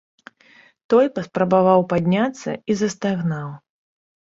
[0.93, 3.59] Той паспрабаваў падняцца і застагнаў.